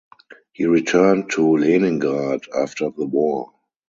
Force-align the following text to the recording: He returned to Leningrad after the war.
He 0.53 0.65
returned 0.65 1.29
to 1.33 1.57
Leningrad 1.57 2.39
after 2.57 2.89
the 2.89 3.05
war. 3.05 3.53